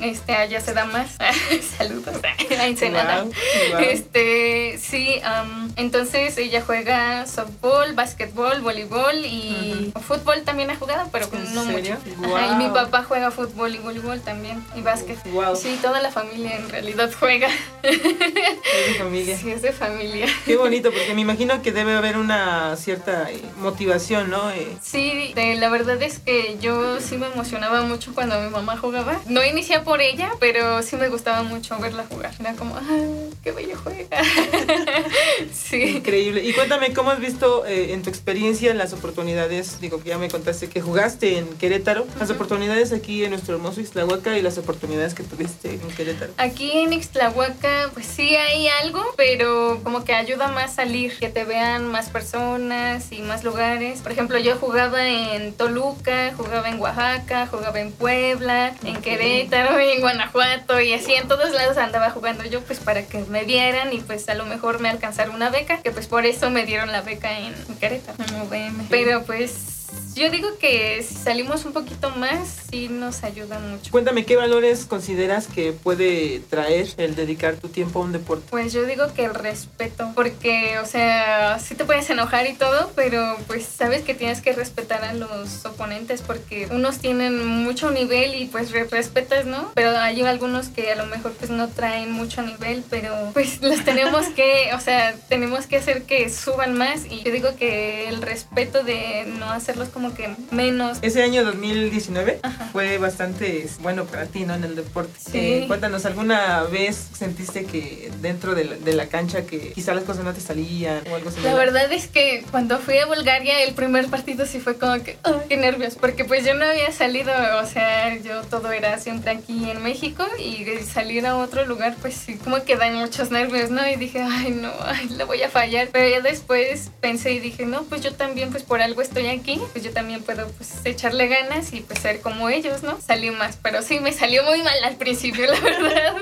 este, 0.00 0.34
allá 0.34 0.60
se 0.60 0.72
da 0.74 0.84
más. 0.84 1.16
Saludos 1.78 2.14
a 2.58 2.66
Ensenada. 2.66 3.22
Guau, 3.22 3.32
guau. 3.70 3.82
Este, 3.82 4.78
sí, 4.78 5.20
am, 5.24 5.72
entonces 5.76 6.36
ella 6.38 6.62
juega 6.64 7.26
softball, 7.26 7.94
básquetbol, 7.94 8.60
voleibol 8.60 9.24
y 9.24 9.92
fútbol 10.06 10.42
también 10.42 10.70
ha 10.70 10.76
jugado, 10.76 11.08
pero 11.12 11.23
¿En 11.32 11.54
no 11.54 11.64
serio? 11.64 11.96
mucho. 12.16 12.36
Ajá, 12.36 12.52
y 12.52 12.56
mi 12.56 12.68
papá 12.72 13.04
juega 13.04 13.30
fútbol 13.30 13.74
y 13.74 13.78
voleibol 13.78 14.20
también, 14.20 14.64
y 14.76 14.80
básquet. 14.82 15.18
Guau. 15.32 15.56
Sí, 15.56 15.78
toda 15.82 16.00
la 16.02 16.10
familia 16.10 16.56
en 16.56 16.68
realidad 16.68 17.10
juega. 17.18 17.48
Es 17.82 18.02
de 18.02 18.94
familia. 18.98 19.36
Sí, 19.38 19.50
es 19.50 19.62
de 19.62 19.72
familia. 19.72 20.26
Qué 20.44 20.56
bonito, 20.56 20.90
porque 20.90 21.14
me 21.14 21.20
imagino 21.20 21.62
que 21.62 21.72
debe 21.72 21.94
haber 21.94 22.16
una 22.16 22.76
cierta 22.76 23.28
motivación, 23.58 24.30
¿no? 24.30 24.50
Eh, 24.50 24.68
Sí, 24.82 25.32
de- 25.34 25.54
la 25.56 25.68
verdad 25.68 26.00
es 26.02 26.18
que 26.18 26.56
yo 26.60 27.00
sí 27.00 27.16
me 27.16 27.26
emocionaba 27.26 27.82
mucho 27.82 28.12
cuando 28.14 28.40
mi 28.40 28.50
mamá 28.50 28.76
jugaba. 28.76 29.20
No 29.26 29.44
inicié 29.44 29.80
por 29.80 30.00
ella, 30.00 30.30
pero 30.40 30.82
sí 30.82 30.96
me 30.96 31.08
gustaba 31.08 31.42
mucho 31.42 31.78
verla 31.78 32.04
jugar. 32.08 32.32
Era 32.38 32.54
como, 32.54 32.76
¡ay, 32.76 33.30
qué 33.42 33.52
bello 33.52 33.76
juega! 33.82 34.22
sí. 35.52 35.82
Increíble. 35.96 36.42
Y 36.44 36.52
cuéntame, 36.52 36.92
¿cómo 36.92 37.10
has 37.10 37.20
visto 37.20 37.64
eh, 37.66 37.92
en 37.92 38.02
tu 38.02 38.10
experiencia 38.10 38.72
las 38.74 38.92
oportunidades? 38.92 39.80
Digo, 39.80 40.02
que 40.02 40.10
ya 40.10 40.18
me 40.18 40.28
contaste 40.28 40.68
que 40.68 40.80
jugaste 40.80 41.13
en 41.22 41.46
Querétaro, 41.56 42.06
las 42.18 42.30
oportunidades 42.30 42.92
aquí 42.92 43.24
en 43.24 43.30
nuestro 43.30 43.54
hermoso 43.54 43.80
Islahuaca 43.80 44.36
y 44.36 44.42
las 44.42 44.58
oportunidades 44.58 45.14
que 45.14 45.22
tuviste 45.22 45.74
en 45.74 45.80
Querétaro. 45.80 46.32
Aquí 46.36 46.72
en 46.72 46.92
Ixtlahuaca, 46.92 47.90
pues 47.94 48.06
sí 48.06 48.36
hay 48.36 48.68
algo, 48.82 49.02
pero 49.16 49.80
como 49.82 50.04
que 50.04 50.14
ayuda 50.14 50.48
más 50.48 50.74
salir, 50.74 51.16
que 51.18 51.28
te 51.28 51.44
vean 51.44 51.90
más 51.90 52.10
personas 52.10 53.12
y 53.12 53.20
más 53.22 53.44
lugares. 53.44 54.00
Por 54.00 54.12
ejemplo, 54.12 54.38
yo 54.38 54.56
jugaba 54.56 55.06
en 55.06 55.52
Toluca, 55.52 56.32
jugaba 56.36 56.68
en 56.68 56.80
Oaxaca, 56.80 57.46
jugaba 57.46 57.80
en 57.80 57.92
Puebla, 57.92 58.74
en 58.84 59.00
Querétaro, 59.00 59.78
en 59.78 60.00
Guanajuato 60.00 60.80
y 60.80 60.92
así 60.92 61.14
en 61.14 61.28
todos 61.28 61.50
lados 61.52 61.76
andaba 61.76 62.10
jugando 62.10 62.44
yo, 62.44 62.60
pues 62.62 62.80
para 62.80 63.06
que 63.06 63.18
me 63.24 63.44
vieran 63.44 63.92
y 63.92 63.98
pues 63.98 64.28
a 64.28 64.34
lo 64.34 64.46
mejor 64.46 64.80
me 64.80 64.88
alcanzara 64.88 65.30
una 65.30 65.50
beca, 65.50 65.82
que 65.82 65.90
pues 65.90 66.06
por 66.06 66.26
eso 66.26 66.50
me 66.50 66.66
dieron 66.66 66.92
la 66.92 67.02
beca 67.02 67.38
en 67.38 67.54
Querétaro, 67.78 68.22
en 68.24 68.42
UVM. 68.42 68.86
Pero 68.88 69.24
pues 69.24 69.74
yo 70.14 70.30
digo 70.30 70.48
que 70.58 71.02
si 71.02 71.14
salimos 71.14 71.64
un 71.64 71.72
poquito 71.72 72.10
más, 72.10 72.48
sí 72.70 72.88
nos 72.88 73.22
ayuda 73.24 73.58
mucho. 73.58 73.90
Cuéntame, 73.90 74.24
¿qué 74.24 74.36
valores 74.36 74.84
consideras 74.86 75.46
que 75.46 75.72
puede 75.72 76.40
traer 76.50 76.88
el 76.96 77.14
dedicar 77.16 77.56
tu 77.56 77.68
tiempo 77.68 78.00
a 78.00 78.04
un 78.04 78.12
deporte? 78.12 78.44
Pues 78.50 78.72
yo 78.72 78.84
digo 78.84 79.12
que 79.14 79.24
el 79.24 79.34
respeto, 79.34 80.10
porque, 80.14 80.78
o 80.78 80.86
sea, 80.86 81.58
sí 81.58 81.74
te 81.74 81.84
puedes 81.84 82.08
enojar 82.10 82.46
y 82.46 82.54
todo, 82.54 82.92
pero 82.94 83.36
pues 83.46 83.64
sabes 83.66 84.02
que 84.02 84.14
tienes 84.14 84.40
que 84.40 84.52
respetar 84.52 85.04
a 85.04 85.14
los 85.14 85.64
oponentes 85.66 86.22
porque 86.22 86.68
unos 86.70 86.98
tienen 86.98 87.44
mucho 87.46 87.90
nivel 87.90 88.34
y 88.34 88.46
pues 88.46 88.70
re- 88.70 88.84
respetas, 88.84 89.46
¿no? 89.46 89.72
Pero 89.74 89.90
hay 89.98 90.20
algunos 90.22 90.68
que 90.68 90.92
a 90.92 90.96
lo 90.96 91.06
mejor 91.06 91.32
pues 91.32 91.50
no 91.50 91.68
traen 91.68 92.10
mucho 92.12 92.42
nivel, 92.42 92.84
pero 92.90 93.14
pues 93.32 93.60
los 93.62 93.84
tenemos 93.84 94.26
que, 94.28 94.70
o 94.74 94.80
sea, 94.80 95.14
tenemos 95.28 95.66
que 95.66 95.76
hacer 95.76 96.02
que 96.02 96.30
suban 96.30 96.76
más 96.76 97.04
y 97.10 97.22
yo 97.22 97.32
digo 97.32 97.56
que 97.56 98.08
el 98.08 98.22
respeto 98.22 98.82
de 98.84 99.24
no 99.38 99.50
hacerlos 99.50 99.88
como 99.88 100.03
que 100.12 100.34
menos. 100.50 100.98
Ese 101.02 101.22
año 101.22 101.44
2019 101.44 102.40
fue 102.72 102.98
bastante 102.98 103.68
bueno 103.80 104.04
para 104.04 104.26
ti, 104.26 104.40
¿no? 104.44 104.54
En 104.54 104.64
el 104.64 104.74
deporte. 104.76 105.12
Sí. 105.18 105.38
Eh, 105.38 105.64
cuéntanos, 105.68 106.04
¿alguna 106.04 106.64
vez 106.64 107.08
sentiste 107.16 107.64
que 107.64 108.10
dentro 108.20 108.54
de 108.54 108.64
la, 108.64 108.76
de 108.76 108.92
la 108.94 109.06
cancha 109.06 109.46
que 109.46 109.72
quizá 109.72 109.94
las 109.94 110.04
cosas 110.04 110.24
no 110.24 110.32
te 110.34 110.40
salían 110.40 111.02
o 111.10 111.14
algo 111.14 111.28
así? 111.30 111.40
La 111.42 111.54
verdad 111.54 111.90
es 111.92 112.08
que 112.08 112.44
cuando 112.50 112.78
fui 112.78 112.98
a 112.98 113.06
Bulgaria 113.06 113.62
el 113.62 113.74
primer 113.74 114.08
partido 114.08 114.44
sí 114.46 114.60
fue 114.60 114.76
como 114.76 115.02
que, 115.02 115.16
"Ay, 115.22 115.34
qué 115.48 115.56
nervios, 115.56 115.94
porque 115.94 116.24
pues 116.24 116.44
yo 116.44 116.54
no 116.54 116.64
había 116.64 116.90
salido, 116.92 117.32
o 117.62 117.66
sea, 117.66 118.16
yo 118.18 118.42
todo 118.42 118.72
era 118.72 118.98
siempre 118.98 119.30
aquí 119.30 119.70
en 119.70 119.82
México 119.82 120.26
y 120.38 120.64
salir 120.84 121.26
a 121.26 121.36
otro 121.36 121.64
lugar 121.64 121.94
pues 122.02 122.14
sí, 122.14 122.36
como 122.36 122.62
que 122.64 122.76
dan 122.76 122.94
muchos 122.96 123.30
nervios, 123.30 123.70
¿no? 123.70 123.88
Y 123.88 123.96
dije, 123.96 124.20
ay 124.22 124.50
no, 124.50 124.72
ay, 124.84 125.08
la 125.10 125.24
voy 125.24 125.42
a 125.42 125.48
fallar, 125.48 125.88
pero 125.92 126.08
ya 126.08 126.20
después 126.20 126.90
pensé 127.00 127.32
y 127.32 127.40
dije, 127.40 127.66
no, 127.66 127.84
pues 127.84 128.00
yo 128.02 128.12
también 128.14 128.50
pues 128.50 128.62
por 128.62 128.82
algo 128.82 129.02
estoy 129.02 129.26
aquí, 129.28 129.60
pues 129.72 129.84
yo 129.84 129.92
también 129.94 130.22
puedo 130.22 130.48
pues 130.48 130.70
echarle 130.84 131.28
ganas 131.28 131.72
y 131.72 131.80
pues 131.80 132.00
ser 132.00 132.20
como 132.20 132.48
ellos, 132.50 132.82
¿no? 132.82 132.98
Salí 133.00 133.30
más, 133.30 133.56
pero 133.62 133.80
sí 133.82 134.00
me 134.00 134.12
salió 134.12 134.42
muy 134.44 134.62
mal 134.62 134.74
al 134.84 134.96
principio, 134.96 135.46
la 135.46 135.58
verdad. 135.60 136.14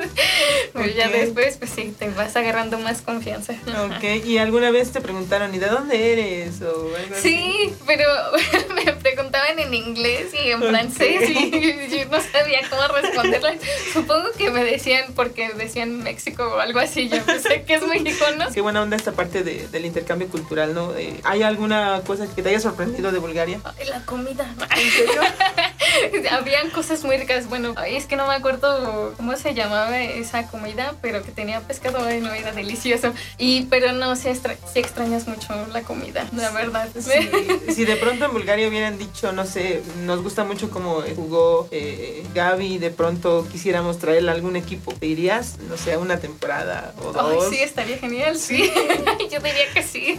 Pero 0.73 0.87
ya 0.87 1.09
después 1.09 1.57
pues 1.57 1.71
sí, 1.75 1.95
te 1.99 2.09
vas 2.11 2.37
agarrando 2.37 2.79
más 2.79 3.03
confianza. 3.03 3.55
Ok, 3.87 4.25
¿y 4.27 4.39
alguna 4.39 4.71
vez 4.71 4.93
te 4.93 5.01
preguntaron, 5.01 5.55
¿y 5.55 5.59
de 5.59 5.67
dónde 5.67 6.13
eres? 6.13 6.61
O 6.63 6.95
algo 6.97 7.15
así? 7.15 7.29
Sí, 7.31 7.75
pero 7.87 8.05
me 8.75 8.93
preguntaban 8.93 9.59
en 9.59 9.75
inglés 9.75 10.33
y 10.35 10.51
en 10.51 10.63
francés 10.63 11.29
y 11.31 11.51
yo 11.91 12.05
no 12.11 12.21
sabía 12.21 12.61
cómo 12.69 12.87
responderles. 12.89 13.61
Supongo 13.93 14.31
que 14.37 14.51
me 14.51 14.63
decían 14.65 15.13
porque 15.15 15.51
decían 15.55 16.03
México 16.03 16.45
o 16.45 16.59
algo 16.61 16.79
así. 16.79 17.09
Yo 17.09 17.23
pensé 17.25 17.63
que 17.65 17.75
es 17.75 17.83
México, 17.87 18.25
¿no? 18.39 18.51
Qué 18.53 18.61
buena 18.61 18.83
onda 18.83 18.97
esta 18.97 19.13
parte 19.13 19.43
de- 19.43 19.67
del 19.69 19.87
intercambio 19.87 20.29
cultural, 20.29 20.75
¿no? 20.75 20.95
Eh, 20.97 21.21
¿Hay 21.25 21.43
alguna 21.43 22.03
cosa 22.07 22.27
que 22.35 22.43
te 22.43 22.51
haya 22.51 22.61
sorprendido 22.61 23.13
de 23.13 23.19
Bulgaria? 23.19 23.61
Ay, 23.65 23.87
la 23.89 24.05
comida. 24.05 24.47
¿En 24.77 24.91
serio? 24.91 25.21
Habían 26.31 26.71
cosas 26.71 27.05
muy 27.05 27.17
ricas. 27.17 27.49
Bueno, 27.49 27.75
es 27.87 28.07
que 28.07 28.17
no 28.17 28.27
me 28.27 28.35
acuerdo 28.35 29.15
cómo 29.17 29.37
se 29.37 29.55
llamaba 29.55 30.01
esa 30.01 30.49
comida, 30.49 30.95
pero 31.03 31.23
que 31.23 31.31
tenía 31.31 31.61
pescado. 31.61 32.05
Ay, 32.05 32.21
no, 32.21 32.33
era 32.33 32.53
delicioso. 32.53 33.13
Y, 33.39 33.63
pero 33.67 33.93
no, 33.93 34.17
sí, 34.17 34.29
extra- 34.29 34.57
sí 34.73 34.79
extrañas 34.81 35.27
mucho 35.29 35.55
la 35.73 35.83
comida, 35.83 36.27
la 36.35 36.51
verdad. 36.51 36.89
Sí, 36.99 37.71
si 37.75 37.85
de 37.85 37.97
pronto 37.97 38.25
en 38.25 38.33
Bulgaria 38.33 38.69
hubieran 38.69 38.99
dicho, 38.99 39.33
no 39.33 39.45
sé, 39.47 39.83
nos 40.05 40.23
gusta 40.23 40.45
mucho 40.45 40.71
cómo 40.71 41.03
jugó 41.15 41.69
eh, 41.71 42.25
Gaby, 42.35 42.79
de 42.79 42.91
pronto 42.91 43.47
quisiéramos 43.53 43.99
traerle 43.99 44.31
a 44.31 44.35
algún 44.35 44.57
equipo, 44.57 44.93
¿te 44.95 45.07
irías, 45.07 45.59
no 45.69 45.77
sé, 45.77 45.93
a 45.93 45.99
una 45.99 46.19
temporada 46.19 46.95
o 47.05 47.13
dos? 47.13 47.51
sí, 47.51 47.57
estaría 47.63 47.99
genial, 47.99 48.37
sí. 48.39 48.73
Yo 49.31 49.39
diría 49.41 49.73
que 49.75 49.83
sí. 49.83 50.19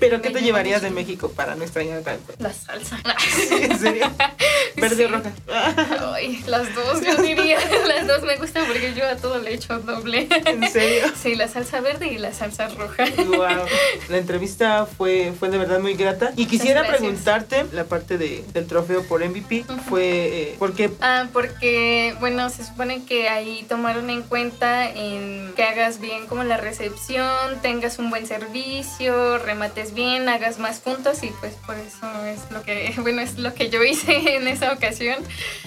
¿Pero 0.00 0.22
qué 0.22 0.30
te 0.30 0.40
llevarías 0.40 0.80
de. 0.80 0.92
México 0.92 1.30
para 1.30 1.54
no 1.54 1.62
extrañar 1.64 2.02
tanto? 2.02 2.34
La 2.38 2.52
salsa. 2.64 2.98
¿En 3.50 3.78
serio? 3.78 4.10
¿Verde 4.76 4.96
Sí. 4.96 5.04
o 5.04 5.08
roja? 5.08 5.32
Ay, 6.14 6.42
las 6.46 6.74
dos, 6.74 7.00
yo 7.04 7.16
diría. 7.22 7.58
Las 7.86 8.06
dos 8.06 8.22
me 8.22 8.36
gustan 8.36 8.66
porque 8.66 8.94
yo 8.94 9.06
a 9.06 9.16
todo 9.16 9.38
le 9.38 9.54
echo 9.54 9.78
doble. 9.80 10.28
¿En 10.46 10.68
serio? 10.70 11.04
Sí, 11.20 11.34
la 11.34 11.48
salsa 11.48 11.80
verde 11.80 12.06
y 12.08 12.18
la 12.18 12.32
salsa 12.32 12.68
roja. 12.68 13.04
Wow. 13.26 13.66
La 14.08 14.18
entrevista 14.18 14.86
fue, 14.86 15.32
fue 15.38 15.50
de 15.50 15.58
verdad 15.58 15.80
muy 15.80 15.94
grata. 15.94 16.32
Y 16.36 16.46
quisiera 16.46 16.80
gracias. 16.82 17.00
preguntarte, 17.00 17.66
la 17.72 17.84
parte 17.84 18.18
de, 18.18 18.44
del 18.52 18.66
trofeo 18.66 19.02
por 19.04 19.24
MVP 19.24 19.64
fue 19.88 20.04
eh, 20.04 20.56
porque 20.58 20.90
Ah, 21.00 21.26
porque, 21.32 22.14
bueno, 22.20 22.48
se 22.50 22.64
supone 22.64 23.04
que 23.04 23.28
ahí 23.28 23.64
tomaron 23.68 24.08
en 24.10 24.22
cuenta 24.22 24.88
en 24.88 25.52
que 25.56 25.64
hagas 25.64 26.00
bien 26.00 26.26
como 26.26 26.44
la 26.44 26.56
recepción, 26.56 27.60
tengas 27.62 27.98
un 27.98 28.10
buen 28.10 28.26
servicio, 28.26 29.38
remates 29.38 29.94
bien, 29.94 30.28
hagas 30.28 30.58
más 30.58 30.80
puntos 30.80 31.22
y 31.22 31.28
pues 31.40 31.54
por 31.66 31.76
eso 31.76 32.24
es 32.26 32.50
lo 32.52 32.62
que, 32.62 32.92
bueno, 33.00 33.20
es 33.22 33.38
lo 33.38 33.54
que 33.54 33.70
yo 33.70 33.82
hice 33.82 34.36
en 34.36 34.46
esa 34.48 34.72
ocasión. 34.72 35.16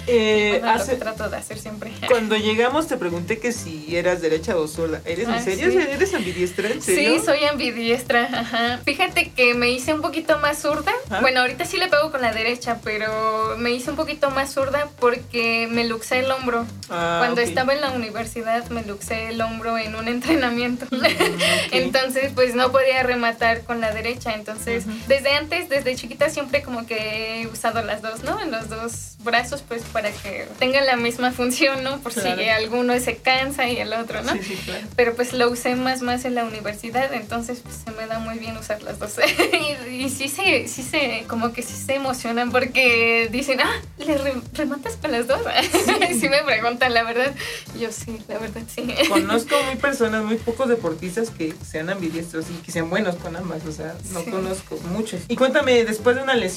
eh, 0.08 0.58
Bueno, 0.60 0.76
lo 0.76 0.82
hace- 0.82 0.92
que 0.94 0.98
trato 0.98 1.30
de 1.30 1.38
hacer 1.38 1.58
siempre. 1.60 1.92
cuando 2.10 2.36
llegamos 2.36 2.88
te 2.88 2.98
pregunté 2.98 3.40
que 3.40 3.52
si 3.52 3.96
eras 3.96 4.22
derecha 4.22 4.56
o 4.58 4.68
zurda. 4.68 5.02
¿Eres 5.06 5.28
en 5.28 5.34
Ah, 5.34 5.42
serio? 5.42 5.72
sí. 5.72 5.78
¿Eres 5.78 6.14
ambidiestra? 6.14 6.70
¿En 6.70 6.82
serio? 6.82 7.20
Sí, 7.20 7.26
soy 7.26 7.44
ambidiestra, 7.46 8.30
ajá. 8.32 8.80
Fíjate 8.86 9.32
que 9.32 9.54
me 9.54 9.70
hice 9.72 9.94
un 9.94 10.02
poquito 10.02 10.38
más 10.40 10.62
zurda. 10.62 10.92
Ajá. 11.10 11.22
Bueno, 11.22 11.42
ahorita 11.42 11.66
sí 11.66 11.78
le 11.78 11.88
pego 11.88 12.12
con 12.12 12.22
la 12.22 12.32
derecha, 12.32 12.80
pero 12.84 13.56
me 13.58 13.72
hice 13.72 13.90
un 13.90 13.96
poquito 13.96 14.30
más 14.30 14.54
zurda 14.54 14.90
porque 15.00 15.68
me 15.72 15.86
luxé 15.86 16.20
el 16.20 16.32
hombro. 16.32 16.66
Ah, 16.90 17.18
Cuando 17.20 17.42
ok. 17.42 17.48
estaba 17.48 17.74
en 17.74 17.82
la 17.82 17.92
universidad 17.92 18.68
me 18.70 18.84
luxé 18.84 19.30
el 19.30 19.42
hombro 19.42 19.78
en 19.78 19.96
un 19.96 20.08
entrenamiento. 20.08 20.86
Mm, 20.92 20.96
ok. 21.00 21.06
Entonces, 21.72 22.32
pues 22.36 22.56
no 22.56 22.72
podía 22.72 23.04
rematar 23.04 23.62
con 23.64 23.82
la 23.82 23.92
derecha. 23.92 24.34
Entonces, 24.34 24.86
Ujú. 24.86 24.96
desde 25.08 25.32
antes, 25.32 25.70
desde 25.70 25.96
chiquita, 25.96 26.30
siempre 26.30 26.62
como 26.62 26.75
que 26.86 27.42
he 27.42 27.48
usado 27.48 27.82
las 27.84 28.02
dos, 28.02 28.24
¿no? 28.24 28.42
En 28.42 28.52
los 28.52 28.70
dos 28.70 29.16
brazos, 29.24 29.64
pues 29.68 29.82
para 29.94 30.12
que 30.12 30.48
tengan 30.60 30.86
la 30.86 30.96
misma 30.98 31.32
función, 31.32 31.84
¿no? 31.84 32.00
Por 32.00 32.14
Claro. 32.14 32.42
si 32.42 32.50
alguno 32.50 33.00
se 33.00 33.18
cansa 33.18 33.68
y 33.70 33.78
el 33.78 33.94
otro, 33.94 34.22
¿no? 34.24 34.34
Sí, 34.34 34.40
sí, 34.44 34.56
claro. 34.66 34.86
Pero 34.96 35.16
pues 35.16 35.34
lo 35.34 35.50
usé 35.50 35.76
más 35.76 36.02
más 36.02 36.26
en 36.26 36.36
la 36.36 36.44
universidad, 36.46 37.14
entonces 37.14 37.60
pues, 37.64 37.76
se 37.86 37.92
me 37.92 38.06
da 38.08 38.20
muy 38.20 38.38
bien 38.40 38.56
usar 38.58 38.82
las 38.84 39.00
dos. 39.00 39.14
y, 39.90 39.94
y 40.06 40.10
sí 40.10 40.28
se, 40.30 40.68
sí 40.68 40.84
se, 40.84 41.26
como 41.28 41.54
que 41.54 41.62
sí 41.64 41.74
se 41.74 41.96
emocionan 41.96 42.52
porque 42.52 43.28
dicen, 43.32 43.60
ah, 43.62 43.72
¿le 43.98 44.18
re- 44.18 44.34
rematas 44.54 44.96
con 44.98 45.12
las 45.12 45.28
dos? 45.28 45.42
sí 46.20 46.30
me 46.30 46.44
preguntan, 46.44 46.94
la 46.94 47.04
verdad. 47.04 47.34
Yo 47.80 47.92
sí, 47.92 48.20
la 48.28 48.38
verdad 48.38 48.62
sí. 48.74 48.88
Conozco 49.10 49.56
muy 49.64 49.76
personas, 49.82 50.24
muy 50.24 50.38
pocos 50.38 50.70
deportistas 50.70 51.30
que 51.30 51.54
sean 51.70 51.90
ambidiestros 51.90 52.46
y 52.50 52.62
que 52.64 52.72
sean 52.72 52.90
buenos 52.90 53.16
con 53.16 53.36
ambas, 53.36 53.66
o 53.66 53.72
sea, 53.72 53.96
no 54.12 54.22
Sí. 54.24 54.32
conozco 54.32 54.78
muchos. 54.92 55.22
Y 55.28 55.36
cuéntame, 55.36 55.84
después 55.86 56.16
de 56.16 56.24
una 56.24 56.34
lesión, 56.36 56.55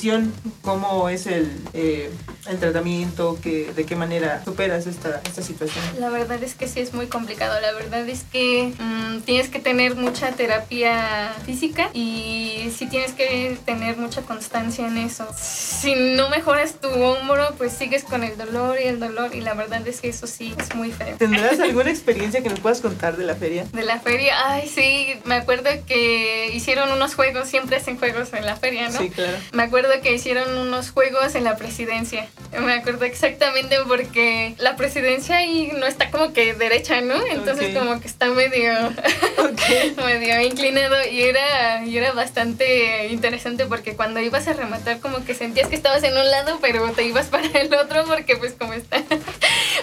¿cómo 0.62 1.08
es 1.08 1.26
el, 1.26 1.50
eh, 1.72 2.10
el 2.48 2.58
tratamiento? 2.58 3.38
Que, 3.42 3.72
¿De 3.72 3.84
qué 3.84 3.96
manera 3.96 4.42
superas 4.44 4.86
esta, 4.86 5.20
esta 5.24 5.42
situación? 5.42 5.84
La 5.98 6.10
verdad 6.10 6.42
es 6.42 6.54
que 6.54 6.68
sí 6.68 6.80
es 6.80 6.94
muy 6.94 7.06
complicado. 7.06 7.60
La 7.60 7.72
verdad 7.72 8.08
es 8.08 8.24
que 8.24 8.72
mm, 8.78 9.20
tienes 9.20 9.48
que 9.48 9.58
tener 9.58 9.94
mucha 9.96 10.32
terapia 10.32 11.34
física 11.44 11.90
y 11.92 12.70
sí 12.76 12.86
tienes 12.86 13.12
que 13.12 13.58
tener 13.64 13.96
mucha 13.96 14.22
constancia 14.22 14.86
en 14.86 14.98
eso. 14.98 15.26
Si 15.36 15.94
no 15.94 16.28
mejoras 16.30 16.74
tu 16.74 16.88
hombro, 16.88 17.54
pues 17.56 17.72
sigues 17.72 18.04
con 18.04 18.24
el 18.24 18.36
dolor 18.36 18.78
y 18.80 18.86
el 18.86 19.00
dolor 19.00 19.34
y 19.34 19.40
la 19.40 19.54
verdad 19.54 19.86
es 19.86 20.00
que 20.00 20.08
eso 20.08 20.26
sí 20.26 20.54
es 20.58 20.74
muy 20.74 20.92
feo. 20.92 21.16
¿Tendrás 21.16 21.60
alguna 21.60 21.90
experiencia 21.90 22.42
que 22.42 22.48
nos 22.48 22.60
puedas 22.60 22.80
contar 22.80 23.16
de 23.16 23.24
la 23.24 23.34
feria? 23.34 23.66
De 23.72 23.84
la 23.84 24.00
feria, 24.00 24.34
ay 24.46 24.68
sí, 24.68 25.20
me 25.24 25.34
acuerdo 25.34 25.70
que 25.86 26.50
hicieron 26.52 26.92
unos 26.92 27.14
juegos, 27.14 27.48
siempre 27.48 27.76
hacen 27.76 27.98
juegos 27.98 28.32
en 28.32 28.44
la 28.44 28.56
feria, 28.56 28.88
¿no? 28.88 28.98
Sí, 28.98 29.10
claro. 29.10 29.36
Me 29.52 29.62
acuerdo 29.64 29.90
que 30.02 30.12
hicieron 30.14 30.56
unos 30.58 30.90
juegos 30.90 31.34
en 31.34 31.44
la 31.44 31.56
presidencia. 31.56 32.28
Me 32.61 32.73
acuerdo 32.73 33.04
exactamente 33.04 33.76
porque 33.87 34.54
la 34.59 34.76
presidencia 34.76 35.37
ahí 35.37 35.71
no 35.76 35.87
está 35.87 36.11
como 36.11 36.33
que 36.33 36.54
derecha, 36.54 37.00
¿no? 37.00 37.14
Entonces 37.26 37.76
como 37.76 38.00
que 38.00 38.09
está 38.09 38.26
medio, 38.26 38.73
Ok. 39.38 39.97
medio 40.04 40.40
inclinado 40.40 40.97
y 41.11 41.23
era, 41.23 41.85
y 41.85 41.97
era 41.97 42.12
bastante 42.12 43.09
interesante 43.09 43.66
porque 43.66 43.95
cuando 43.97 44.21
ibas 44.21 44.49
a 44.49 44.54
rematar 44.54 45.00
como 45.00 45.25
que 45.25 45.35
sentías 45.35 45.68
que 45.68 45.76
estabas 45.76 46.02
en 46.04 46.16
un 46.16 46.30
lado 46.30 46.59
pero 46.61 46.90
te 46.92 47.04
ibas 47.04 47.26
para 47.30 47.47
el 47.47 47.73
otro 47.75 48.04
porque 48.07 48.37
pues 48.37 48.54
como 48.54 48.73
está. 48.73 49.02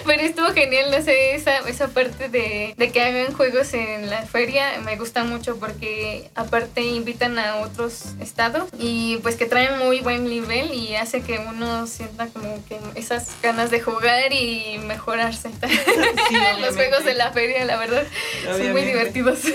Pero 0.06 0.22
estuvo 0.22 0.52
genial, 0.52 0.90
no 0.90 1.02
sé, 1.02 1.34
esa, 1.34 1.58
esa 1.68 1.88
parte 1.88 2.28
de, 2.28 2.74
de 2.76 2.92
que 2.92 3.02
hagan 3.02 3.32
juegos 3.32 3.74
en 3.74 4.08
la 4.08 4.22
feria 4.22 4.80
me 4.84 4.96
gusta 4.96 5.24
mucho 5.24 5.56
porque 5.56 6.30
aparte 6.34 6.82
invitan 6.82 7.38
a 7.38 7.56
otros 7.56 8.04
estados 8.20 8.68
y 8.78 9.18
pues 9.18 9.36
que 9.36 9.46
traen 9.46 9.78
muy 9.78 10.00
buen 10.00 10.24
nivel 10.24 10.72
y 10.72 10.96
hace 10.96 11.22
que 11.22 11.38
uno 11.38 11.86
sienta 11.86 12.28
como 12.28 12.64
que 12.66 12.78
esas 12.94 13.30
ganas 13.42 13.70
de 13.70 13.80
jugar 13.80 14.32
y 14.32 14.78
mejorarse. 14.86 15.50
Los 16.60 16.74
juegos 16.74 17.04
de 17.04 17.14
la 17.14 17.32
feria, 17.32 17.64
la 17.64 17.76
verdad, 17.76 18.04
son 18.44 18.72
muy 18.72 18.82
divertidos. 18.82 19.40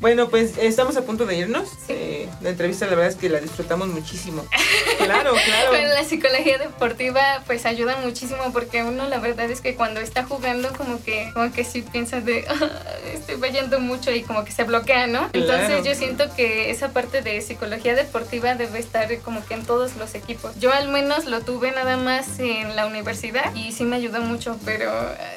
Bueno, 0.00 0.28
pues 0.28 0.56
estamos 0.58 0.96
a 0.96 1.02
punto 1.02 1.26
de 1.26 1.36
irnos. 1.36 1.68
Sí. 1.68 1.92
Eh, 1.92 2.28
la 2.40 2.50
entrevista 2.50 2.86
la 2.86 2.94
verdad 2.94 3.08
es 3.08 3.16
que 3.16 3.28
la 3.28 3.40
disfrutamos 3.40 3.88
muchísimo. 3.88 4.46
Claro, 4.98 5.32
claro. 5.32 5.70
Pero 5.70 5.88
la 5.88 6.04
psicología 6.04 6.58
deportiva 6.58 7.42
pues 7.46 7.64
ayuda 7.66 7.96
muchísimo 8.04 8.52
porque 8.52 8.82
uno 8.82 9.08
la 9.08 9.18
verdad 9.18 9.50
es 9.50 9.57
que 9.60 9.74
cuando 9.74 10.00
está 10.00 10.24
jugando 10.24 10.72
como 10.76 11.02
que 11.02 11.30
como 11.34 11.52
que 11.52 11.64
sí 11.64 11.82
piensa 11.82 12.20
de 12.20 12.44
"Ah, 12.48 12.70
estoy 13.12 13.36
fallando 13.36 13.80
mucho 13.80 14.10
y 14.12 14.22
como 14.22 14.44
que 14.44 14.52
se 14.52 14.64
bloquea, 14.64 15.06
¿no? 15.06 15.28
Entonces 15.32 15.66
Claro. 15.68 15.84
yo 15.84 15.94
siento 15.94 16.24
que 16.36 16.70
esa 16.70 16.88
parte 16.90 17.22
de 17.22 17.40
psicología 17.40 17.94
deportiva 17.94 18.54
debe 18.54 18.78
estar 18.78 19.08
como 19.20 19.44
que 19.46 19.54
en 19.54 19.64
todos 19.64 19.96
los 19.96 20.14
equipos. 20.14 20.52
Yo 20.58 20.72
al 20.72 20.88
menos 20.88 21.24
lo 21.26 21.40
tuve 21.40 21.70
nada 21.72 21.96
más 21.96 22.38
en 22.38 22.76
la 22.76 22.86
universidad 22.86 23.54
y 23.54 23.72
sí 23.72 23.84
me 23.84 23.96
ayudó 23.96 24.20
mucho, 24.20 24.58
pero 24.64 24.90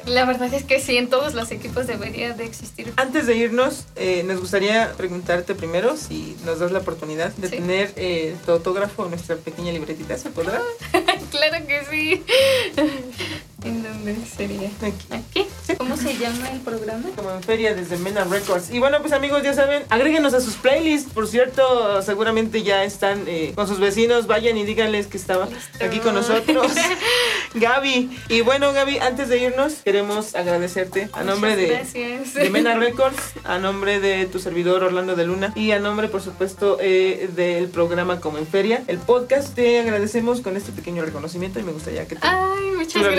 la 0.06 0.24
verdad 0.24 0.52
es 0.54 0.64
que 0.64 0.80
sí 0.80 0.96
en 0.96 1.08
todos 1.08 1.34
los 1.34 1.50
equipos 1.50 1.86
debería 1.86 2.32
de 2.32 2.44
existir. 2.44 2.92
Antes 2.96 3.26
de 3.26 3.36
irnos, 3.36 3.86
eh, 3.96 4.22
nos 4.24 4.40
gustaría 4.40 4.92
preguntarte 4.96 5.54
primero 5.54 5.96
si 5.96 6.36
nos 6.44 6.58
das 6.58 6.72
la 6.72 6.78
oportunidad 6.80 7.30
de 7.32 7.48
Sí. 7.48 7.56
tener 7.56 7.92
eh, 7.96 8.34
tu 8.46 8.52
autógrafo 8.52 9.04
en 9.04 9.10
nuestra 9.10 9.36
pequeña 9.36 9.72
libretita. 9.72 10.16
¿Se 10.18 10.30
podrá? 10.30 10.60
claro 11.30 11.66
que 11.66 11.82
sí. 11.90 12.22
¿En 13.92 14.04
dónde 14.04 14.26
sería? 14.26 14.70
Aquí. 14.80 15.06
¿Aquí? 15.10 15.46
¿Cómo 15.78 15.96
se 15.96 16.16
llama 16.16 16.50
el 16.50 16.60
programa? 16.60 17.08
Como 17.14 17.30
en 17.30 17.42
feria 17.42 17.74
desde 17.74 17.96
Mena 17.98 18.24
Records. 18.24 18.70
Y 18.70 18.78
bueno, 18.78 18.98
pues 19.00 19.12
amigos, 19.12 19.42
ya 19.42 19.54
saben, 19.54 19.82
agréguenos 19.90 20.34
a 20.34 20.40
sus 20.40 20.54
playlists. 20.54 21.12
Por 21.12 21.26
cierto, 21.28 22.02
seguramente 22.02 22.62
ya 22.62 22.84
están 22.84 23.24
eh, 23.26 23.52
con 23.54 23.68
sus 23.68 23.78
vecinos. 23.78 24.26
Vayan 24.26 24.56
y 24.56 24.64
díganles 24.64 25.06
que 25.06 25.16
estaba 25.16 25.46
Listo. 25.46 25.84
aquí 25.84 25.98
con 26.00 26.14
nosotros. 26.14 26.72
Gaby. 27.54 28.18
Y 28.28 28.40
bueno, 28.40 28.72
Gaby, 28.72 28.98
antes 28.98 29.28
de 29.28 29.38
irnos, 29.38 29.74
queremos 29.84 30.34
agradecerte 30.34 31.08
a 31.12 31.22
nombre 31.22 31.50
Muchas 31.50 31.92
de, 31.92 32.02
Gracias. 32.08 32.34
de 32.34 32.50
Mena 32.50 32.74
Records, 32.76 33.34
a 33.44 33.58
nombre 33.58 34.00
de 34.00 34.26
tu 34.26 34.38
servidor 34.38 34.82
Orlando 34.84 35.16
de 35.16 35.26
Luna 35.26 35.52
y 35.54 35.72
a 35.72 35.78
nombre, 35.78 36.08
por 36.08 36.22
supuesto, 36.22 36.78
eh, 36.80 37.28
del 37.34 37.68
programa 37.68 38.20
Como 38.20 38.38
en 38.38 38.46
Feria, 38.46 38.82
el 38.86 38.98
podcast. 38.98 39.54
Te 39.54 39.80
agradecemos 39.80 40.40
con 40.40 40.56
este 40.56 40.72
pequeño 40.72 41.04
reconocimiento 41.04 41.60
y 41.60 41.62
me 41.62 41.72
gustaría 41.72 42.06
que 42.06 42.16
te... 42.16 42.26
Ay, 42.26 42.72
muchas 42.76 43.02
lo 43.02 43.10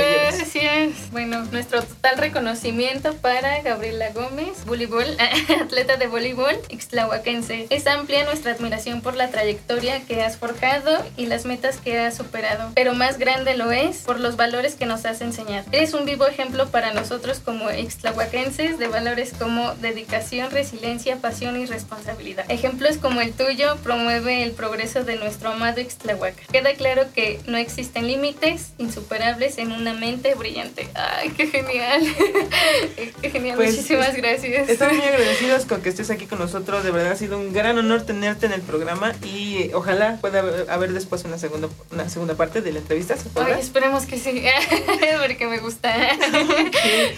Bueno, 1.12 1.44
nuestro 1.52 1.82
total 1.84 2.18
reconocimiento 2.18 3.14
para 3.16 3.62
Gabriela 3.62 4.12
Gómez, 4.14 4.66
voleibol, 4.66 5.06
atleta 5.62 5.98
de 5.98 6.08
voleibol 6.08 6.56
ixtlahuaquense. 6.70 7.68
Es 7.70 7.86
amplia 7.86 8.24
nuestra 8.24 8.54
admiración 8.54 9.02
por 9.02 9.16
la 9.16 9.30
trayectoria 9.30 10.02
que 10.06 10.22
has 10.22 10.38
forjado 10.38 11.06
y 11.18 11.26
las 11.26 11.46
metas 11.46 11.78
que 11.78 12.00
has 12.00 12.16
superado, 12.16 12.72
pero 12.76 12.94
más 12.94 13.20
grande 13.20 13.58
lo 13.58 13.72
es 13.72 13.98
por 13.98 14.20
los 14.20 14.38
valores 14.38 14.76
que 14.76 14.86
nos 14.86 15.06
has 15.06 15.22
enseñado. 15.22 15.66
Eres 15.72 15.94
un 15.94 16.06
vivo 16.06 16.26
ejemplo 16.28 16.70
para 16.70 16.94
nosotros 16.94 17.40
como 17.40 17.70
ixtlahuaquenses 17.70 18.80
de 18.80 18.88
valores 18.88 19.34
como 19.38 19.76
dedicación, 19.76 20.50
resiliencia, 20.52 21.18
pasión 21.18 21.60
y 21.60 21.66
responsabilidad. 21.66 22.50
Ejemplos 22.50 22.98
como 22.98 23.20
el 23.22 23.34
tuyo 23.34 23.76
promueve 23.84 24.44
el 24.44 24.52
progreso 24.52 25.04
de 25.04 25.18
nuestro 25.18 25.50
amado 25.50 25.82
Ixtlahuaca. 25.82 26.44
Queda 26.52 26.74
claro 26.76 27.04
que 27.14 27.40
no 27.48 27.58
existen 27.58 28.08
límites 28.08 28.74
insuperables 28.78 29.58
en 29.58 29.74
una 29.74 29.94
mente 29.94 30.34
brillante. 30.36 30.53
¡Ay, 30.96 31.30
qué 31.36 31.48
genial! 31.48 32.02
Genial, 33.22 33.56
Pues, 33.56 33.72
muchísimas 33.72 34.16
gracias. 34.16 34.70
Estamos 34.70 34.96
muy 34.98 35.06
agradecidos 35.08 35.66
con 35.66 35.82
que 35.82 35.90
estés 35.90 36.10
aquí 36.12 36.26
con 36.26 36.40
nosotros. 36.40 36.84
De 36.84 36.92
verdad 36.92 37.14
ha 37.14 37.16
sido 37.16 37.38
un 37.40 37.54
gran 37.54 37.78
honor 37.78 38.04
tenerte 38.04 38.46
en 38.46 38.54
el 38.54 38.62
programa 38.62 39.14
y 39.24 39.64
eh, 39.64 39.72
ojalá 39.74 40.18
pueda 40.22 40.44
haber, 40.70 40.94
después 40.94 41.24
una 41.24 41.38
segunda, 41.38 41.70
una 41.92 42.10
segunda 42.10 42.36
parte 42.36 42.62
de 42.62 42.72
la 42.72 42.80
entrevista. 42.80 43.16
Ay, 43.36 43.60
esperemos 43.60 44.06
que 44.06 44.20
sí, 44.20 44.44
porque 45.22 45.48
me 45.48 45.60
gusta, 45.60 45.94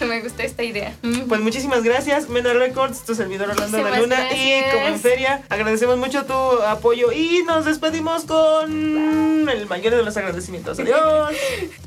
me 0.00 0.20
gusta 0.20 0.44
esta 0.44 0.62
idea. 0.62 0.94
Pues 1.28 1.40
muchísimas 1.40 1.82
gracias, 1.82 2.28
Mena 2.28 2.52
Records, 2.52 3.04
tu 3.04 3.14
servidor 3.14 3.50
Orlando 3.50 3.76
de 3.76 3.84
la 3.84 3.98
Luna 3.98 4.32
y 4.32 4.62
como 4.72 4.86
en 4.86 5.00
feria 5.00 5.42
agradecemos 5.48 5.98
mucho 5.98 6.24
tu 6.24 6.34
apoyo 6.34 7.12
y 7.12 7.42
nos 7.46 7.64
despedimos 7.64 8.24
con 8.24 9.48
el 9.48 9.66
mayor 9.66 9.94
de 9.94 10.02
los 10.02 10.16
agradecimientos. 10.16 10.78
Adiós. 10.78 11.34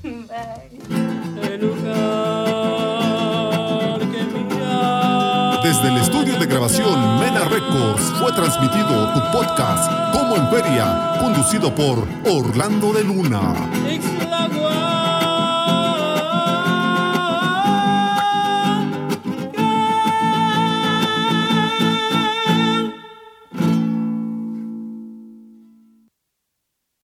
Bye. 0.03 1.08
Desde 5.63 5.89
el 5.89 5.97
estudio 5.97 6.39
de 6.39 6.45
grabación 6.47 7.19
Mena 7.19 7.41
Records 7.41 8.01
fue 8.19 8.31
transmitido 8.31 9.13
tu 9.13 9.21
podcast 9.31 9.91
Como 10.13 10.35
en 10.35 10.49
Feria, 10.49 11.13
conducido 11.19 11.73
por 11.75 12.07
Orlando 12.25 12.91
de 12.93 13.03
Luna. 13.03 13.53